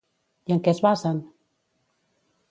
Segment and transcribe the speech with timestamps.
[0.51, 1.19] I en què es basen?